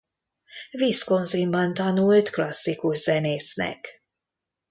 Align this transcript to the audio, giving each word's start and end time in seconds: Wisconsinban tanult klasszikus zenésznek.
Wisconsinban 0.73 1.73
tanult 1.73 2.29
klasszikus 2.29 2.97
zenésznek. 2.99 4.03